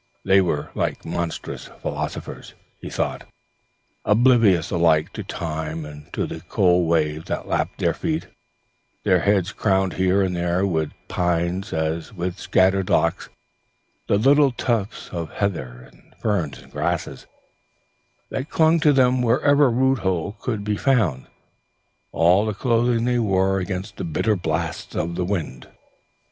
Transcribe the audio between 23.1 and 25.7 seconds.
wore against the bitter blasts of the winds.